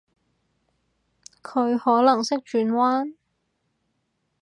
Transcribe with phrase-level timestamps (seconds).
[1.43, 3.13] 佢可能識轉彎？